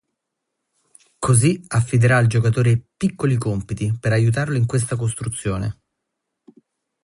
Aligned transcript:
Così 1.19 1.63
affiderà 1.67 2.17
al 2.17 2.25
giocatore 2.25 2.87
piccoli 2.97 3.37
compiti 3.37 3.95
per 3.99 4.13
aiutarlo 4.13 4.57
in 4.57 4.65
questa 4.65 4.95
costruzione. 4.95 5.81